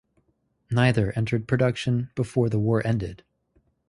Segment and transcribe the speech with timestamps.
[0.71, 3.23] Neither entered production before the war ended.